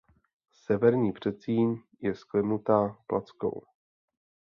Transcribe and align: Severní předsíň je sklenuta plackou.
Severní 0.51 1.13
předsíň 1.13 1.77
je 2.01 2.15
sklenuta 2.15 2.97
plackou. 3.07 3.61